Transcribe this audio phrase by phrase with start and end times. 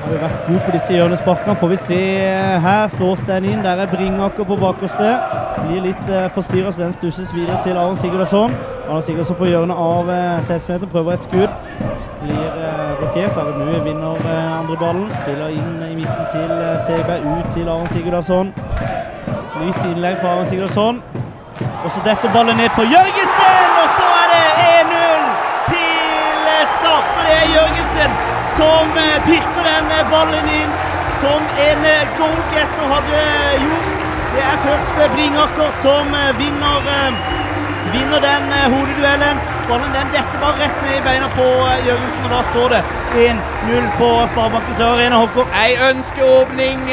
[0.00, 1.54] Har jo vært god på disse hjørnesparkene.
[1.60, 2.00] Får vi se
[2.64, 2.88] her.
[2.92, 3.64] Slås den inn.
[3.64, 5.10] Der er Bringaker på bakerste.
[5.66, 8.54] Blir litt uh, forstyrra, så den stusses videre til Aron Sigurdasson.
[8.88, 10.92] Aron Sigurdasson på hjørnet av uh, 16-meteren.
[10.94, 11.52] Prøver et skudd.
[12.22, 13.36] Blir uh, blokkert.
[13.44, 15.08] Arenue vinner eh, andre ballen.
[15.20, 17.28] Spiller inn i midten til uh, Seberg.
[17.36, 18.54] Ut til Aron Sigurdasson.
[19.60, 21.04] Nytt innlegg fra Aron Sigurdasson.
[21.84, 23.29] Og så detter ballen ned på Jørgensen!
[28.60, 28.86] Som
[29.26, 30.72] pirker den ballen inn,
[31.20, 31.84] som en
[32.18, 33.22] goalgetter hadde
[33.64, 33.94] gjort.
[34.34, 36.90] Det er først Bringaker som vinner,
[37.94, 39.40] vinner den hodeduellen.
[39.68, 41.46] Ballen den detter bare rett ned i beina på
[41.86, 42.82] Jørgensen, og da står det
[43.24, 45.22] 1-0 på Sparebanken Sør Arena.
[45.22, 45.56] Håkon.
[45.64, 46.86] Ei ønskeåpning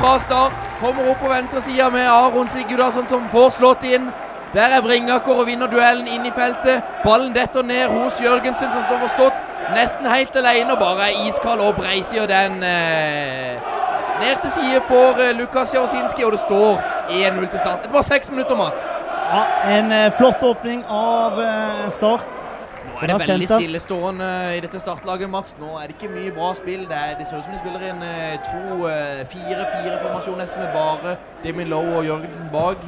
[0.00, 0.56] fra start.
[0.80, 4.10] Kommer opp på venstresida med Aron Sigurdarsson som får slått inn.
[4.54, 6.84] Der er Bringaker og vinner duellen inn i feltet.
[7.04, 9.42] Ballen detter ned hos Jørgensen, som står forstått
[9.74, 13.74] nesten helt alene og bare iskald og breiser den eh,
[14.20, 17.84] ned til side for eh, Lukas Jarosinski, og det står 1-0 til start.
[17.84, 18.84] Det var seks minutter, Mats.
[19.32, 19.42] Ja,
[19.78, 22.44] En eh, flott åpning av eh, Start.
[22.86, 25.56] Nå er det veldig stillestående i dette startlaget, Mats.
[25.60, 26.86] Nå er det ikke mye bra spill.
[26.88, 28.00] Det, er, det ser ut som de spiller inn
[28.46, 28.88] to
[29.34, 32.80] 4-4-formasjon nesten med bare Demi Lowe og Jørgensen bak.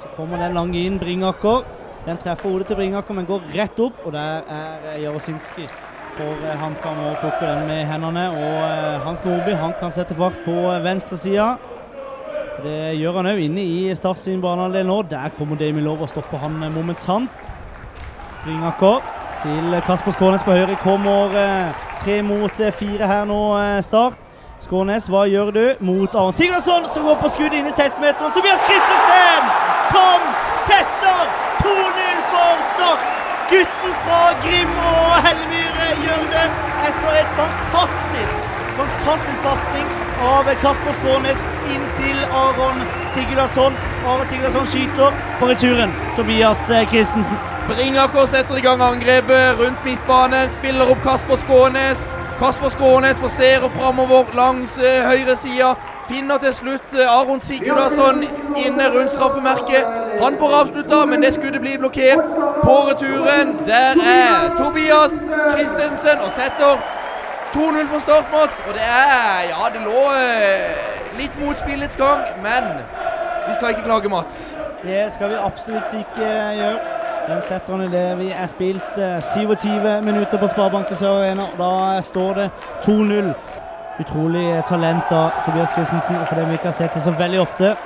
[0.00, 1.62] Så kommer den lange inn, Bringaker.
[2.08, 4.02] Den treffer hodet til Bringaker, men går rett opp.
[4.06, 5.68] Og der er Jarosinski
[6.16, 8.24] for HamKam og plukke den med hendene.
[8.30, 11.54] Og Hans Nordby han kan sette fart på venstresida.
[12.62, 14.98] Det gjør han òg inne i Start sin banehalvdel nå.
[15.10, 17.52] Der kommer Damien Lover og stopper han momentant.
[18.46, 19.00] Ringaker
[19.42, 20.76] til Kasper Skånes på høyre.
[20.82, 21.32] Kommer
[22.02, 23.40] tre mot fire her nå,
[23.82, 24.20] Start.
[24.62, 25.64] Skånes, hva gjør du?
[25.82, 28.30] Mot Aron Sigurdsson, som går på skudd inn i 16-meteren.
[28.36, 29.48] Tobias Christensen,
[29.90, 30.28] som
[30.68, 31.24] setter
[31.64, 33.10] 2-0 for Start.
[33.50, 35.61] Gutten fra Grim og Hellemyr
[37.40, 39.86] fantastisk fantastisk pasning
[40.22, 41.40] av Kasper Skånes
[41.72, 42.82] inn til Aron
[43.14, 43.76] Sigurdarsson.
[44.06, 45.92] Aron Sigurdarsson skyter på returen.
[46.16, 47.38] Tobias Christensen.
[47.68, 50.52] Bringaker setter i gang angrepet rundt midtbanen.
[50.52, 52.06] Spiller opp Kasper Skånes.
[52.40, 55.74] Kasper Skånes forserer framover langs uh, høyresida.
[56.08, 58.24] Finner til slutt uh, Aron Sigurdarsson
[58.56, 60.00] inne rundt straffemerket.
[60.22, 62.34] Han får avslutta, men det skuddet blir blokkert
[62.64, 63.54] på returen.
[63.68, 65.14] Der er Tobias
[65.52, 67.01] Christensen og setter
[67.56, 68.62] 2-0 på start, Mats.
[68.68, 72.64] Og det er Ja, det lå uh, litt motspillets gang, men
[73.48, 74.56] vi skal ikke klage, Mats.
[74.82, 76.26] Det skal vi absolutt ikke
[76.60, 76.78] gjøre.
[77.28, 78.18] Den setter han i det.
[78.18, 81.46] Vi er spilt eh, 27 minutter på Sparebanken Sør Arena.
[81.58, 82.50] Da står det
[82.82, 83.32] 2-0.
[84.00, 86.16] Utrolig talent av Tobias Christensen.
[86.16, 87.76] Og for det vi ikke har sett det så veldig ofte,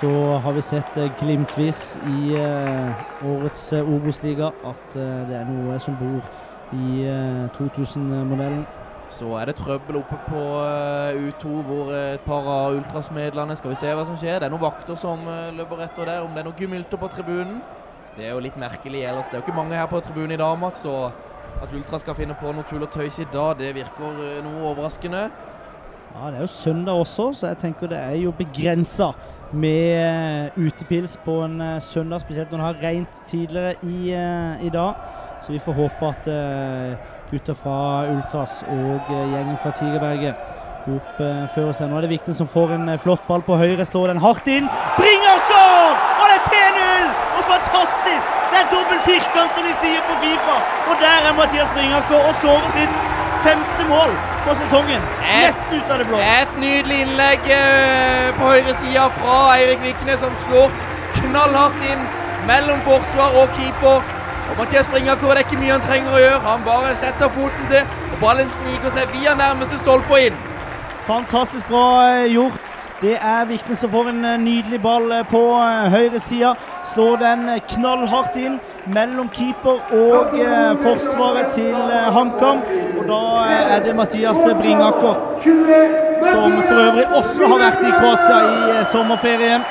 [0.00, 0.10] så
[0.44, 6.22] har vi sett eh, glimtvis i eh, årets Obos-liga at det er noe som bor
[6.72, 7.08] i
[7.56, 8.66] 2000-modellen.
[9.10, 10.40] Så er det trøbbel oppe på
[11.16, 14.42] U2 hvor et par av ultrasmedlene Skal vi se hva som skjer.
[14.42, 15.24] Det er noen vakter som
[15.56, 16.26] løper etter der.
[16.26, 17.62] Om det er noen gumilter på tribunen.
[18.18, 19.30] Det er jo litt merkelig ellers.
[19.30, 20.84] Det er jo ikke mange her på tribunen i dag, Mats.
[20.84, 21.10] Så
[21.62, 25.28] at Ultra skal finne på noe tull og tøys i dag, det virker noe overraskende.
[26.14, 29.12] Ja, det er jo søndag også, så jeg tenker det er jo begrensa
[29.52, 32.20] med utepils på en søndag.
[32.24, 34.12] Spesielt når det har regnet tidligere i,
[34.66, 34.92] i dag.
[35.40, 36.30] Så vi får håpe at
[37.30, 37.78] gutta fra
[38.10, 40.34] Ultras og gjengen fra Tigerberget
[40.88, 41.90] oppfører seg.
[41.90, 44.68] Nå er det Vikten som får en flott ball på høyre, slår den hardt inn.
[44.96, 45.94] Bringer skår!
[46.18, 47.06] Og det er 3-0!
[47.36, 48.34] Og fantastisk!
[48.48, 50.58] Det er dobbel firkant, som de sier på Fifa.
[50.88, 54.14] Og der er Mathias Bringaker og skårer sitt femte mål
[54.46, 55.02] for sesongen.
[55.22, 56.20] Et, Nesten ut av det blå.
[56.24, 57.50] Et nydelig innlegg
[58.38, 60.72] på høyresida fra Eirik Vikne, som slår
[61.20, 62.06] knallhardt inn
[62.48, 64.00] mellom forsvar og keeper.
[64.50, 66.40] Og Mathias Bringaker, er ikke mye han trenger å gjøre.
[66.46, 70.40] Han bare setter foten til, og ballen sniker seg via nærmeste stolpe og inn.
[71.08, 72.64] Fantastisk bra gjort.
[72.98, 75.40] Det er Vikne som får en nydelig ball på
[75.92, 76.56] høyresida.
[76.90, 78.56] Slår den knallhardt inn
[78.90, 80.34] mellom keeper og
[80.82, 81.76] forsvaret til
[82.16, 82.64] HamKam.
[82.98, 83.22] Og da
[83.54, 85.14] er det Mathias Bringaker,
[86.26, 88.40] som for øvrig også har vært i Kroatia
[88.80, 89.62] i sommerferien.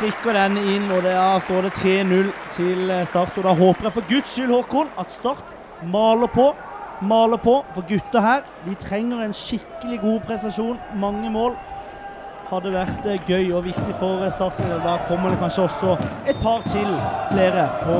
[0.00, 3.36] Prikker den inn, og da står det 3-0 til Start.
[3.36, 6.50] Og da håper jeg for guds skyld, Håkon, at Start maler på
[7.00, 7.64] maler på.
[7.74, 10.78] For gutta her de trenger en skikkelig god prestasjon.
[11.00, 11.56] Mange mål.
[12.50, 14.58] Hadde vært gøy og viktig for Start.
[14.84, 15.94] Da kommer det kanskje også
[16.28, 16.88] et par til
[17.30, 17.98] flere på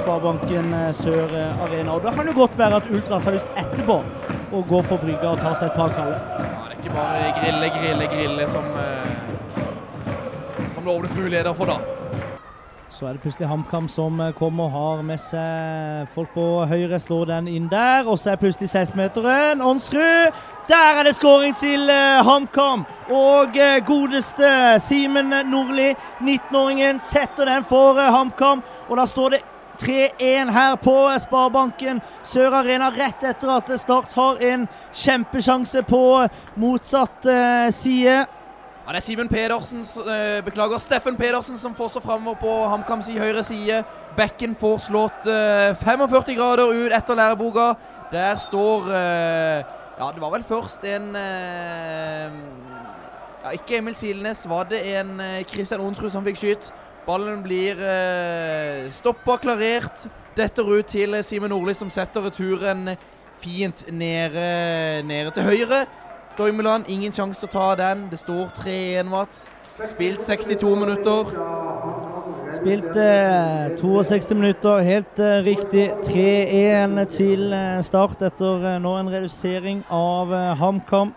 [0.00, 1.36] Sparebanken Sør
[1.68, 1.94] Arena.
[1.94, 4.00] Og Da kan det godt være at Ultras har lyst etterpå
[4.52, 6.18] å gå på brygga og ta seg et par kalde.
[6.40, 8.66] Ja, det er ikke bare grille, grille, grille som,
[10.86, 11.80] som det åpnes muligheter for, da.
[12.90, 17.00] Så er det plutselig HamKam som eh, kommer og har med seg folk på høyre.
[17.02, 18.06] Slår den inn der.
[18.06, 19.60] Og så er plutselig 16-meteren.
[19.60, 20.38] Ånsrud!
[20.68, 22.86] Der er det skåring til uh, HamKam!
[23.10, 24.48] Og uh, godeste
[24.86, 25.92] Simen Nordli,
[26.22, 28.62] 19-åringen, setter den for HamKam.
[28.88, 29.42] Og da står det
[29.82, 36.02] 3-1 her på Sparebanken Sør Arena rett etter at Start har en kjempesjanse på
[36.56, 37.28] motsatt
[37.74, 38.24] side.
[38.86, 43.08] Ja, Det er Simen Pedersen, eh, beklager, Steffen Pedersen som får seg framover på HamKams
[43.18, 43.80] høyre side.
[44.14, 47.74] Bekken får slått eh, 45 grader ut etter læreboka.
[48.12, 49.64] Der står eh,
[49.98, 52.30] Ja, det var vel først en ja,
[53.50, 56.70] Ikke Emil Silnes, var det en Kristian Onsrud som fikk skyte.
[57.06, 60.06] Ballen blir eh, stoppa, klarert.
[60.38, 62.94] Detter ut til Simen Nordli, som setter returen
[63.42, 65.86] fint nede, nede til høyre.
[66.38, 68.06] Doimeland, ingen sjanse til å ta den.
[68.10, 69.46] Det står 3-1, Mats.
[69.84, 71.30] Spilt 62 minutter.
[72.52, 75.86] Spilt eh, 62 minutter, helt eh, riktig.
[76.06, 81.14] 3-1 til eh, start etter eh, nå en redusering av eh, HamKam.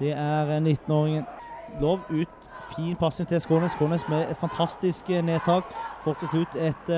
[0.00, 1.22] Det er 19-åringen.
[1.24, 2.50] Eh, Lov ut.
[2.76, 3.72] Fin pasning til Skånes.
[3.76, 5.70] Skånes med et fantastisk nedtak.
[6.02, 6.90] Får til slutt et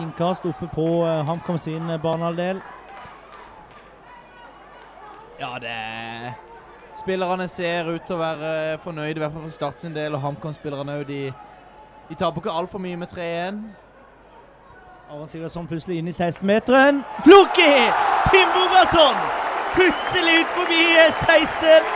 [0.00, 0.86] innkast oppe på
[1.28, 2.62] HamKam sin banehalvdel.
[5.40, 5.76] Ja, det
[6.98, 8.50] Spillerne ser ut til å være
[8.84, 10.14] fornøyde, i hvert fall for Start sin del.
[10.14, 11.06] Og HamKam-spillerne òg.
[11.08, 11.22] De,
[12.08, 13.58] de taper ikke altfor mye med 3-1.
[15.10, 17.02] Aron Sigurdsson plutselig inn i 16-meteren.
[17.26, 17.72] Floki!
[18.30, 19.18] Finn Bogasson!
[19.74, 20.84] Plutselig ut forbi
[21.18, 21.90] 16.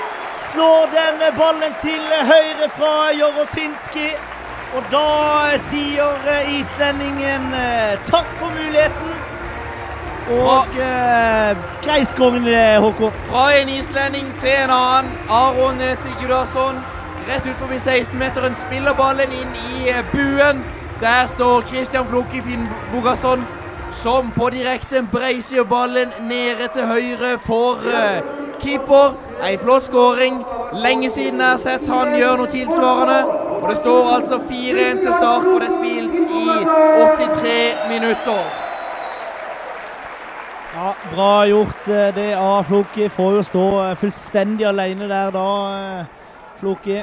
[0.50, 2.02] Slår den ballen til
[2.32, 4.10] høyre fra Jorosinski.
[4.76, 9.07] Og da sier islendingen eh, takk for muligheten.
[10.28, 13.12] Og eh, grei Håkon.
[13.30, 15.12] Fra en islending til en annen.
[15.30, 16.76] Aron Sigurdarsson
[17.28, 18.54] rett ut forbi 16-meteren.
[18.54, 20.64] Spiller ballen inn i eh, buen.
[21.00, 23.44] Der står Christian Flukkifin Bogasson
[23.92, 28.18] som på direkte breiser ballen nede til høyre for uh,
[28.60, 29.16] keeper.
[29.46, 30.44] Ei flott skåring.
[30.72, 33.20] Lenge siden jeg har sett han gjøre noe tilsvarende.
[33.62, 36.46] Og det står altså 4-1 til start, og det er spilt i
[37.18, 38.67] 83 minutter.
[40.74, 43.08] Ja, Bra gjort eh, det av Floki.
[43.08, 46.98] Får jo stå eh, fullstendig alene der da, eh, Floki.